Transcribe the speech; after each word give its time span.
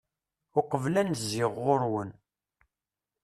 uqbel 0.59 0.95
ad 1.01 1.05
n-zziɣ 1.09 1.51
ɣur-wen 1.63 2.09